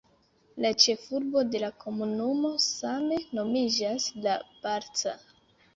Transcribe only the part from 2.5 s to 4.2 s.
same nomiĝas